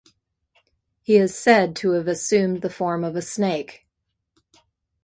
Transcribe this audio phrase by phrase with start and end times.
[1.03, 3.85] He is said to have assumed the form of a snake.